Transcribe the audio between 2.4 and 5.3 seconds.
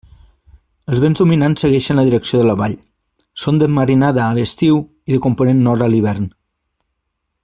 de la vall; són de marinada a l'estiu i de